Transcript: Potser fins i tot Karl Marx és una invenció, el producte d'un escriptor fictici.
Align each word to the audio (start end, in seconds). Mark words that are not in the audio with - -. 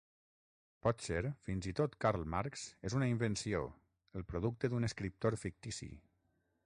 Potser 0.85 1.19
fins 1.49 1.67
i 1.71 1.73
tot 1.79 1.97
Karl 2.05 2.25
Marx 2.35 2.63
és 2.91 2.95
una 3.01 3.11
invenció, 3.11 3.61
el 4.21 4.27
producte 4.33 4.73
d'un 4.73 4.89
escriptor 4.93 5.39
fictici. 5.45 5.91